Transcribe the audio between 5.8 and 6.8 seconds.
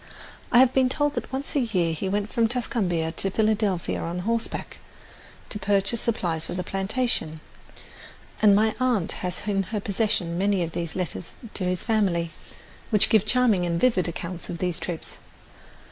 supplies for the